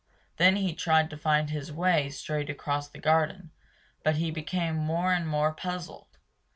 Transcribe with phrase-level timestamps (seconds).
[0.37, 3.51] Then he tried to find his way straight across the garden,
[4.03, 6.17] but he became more and more puzzled.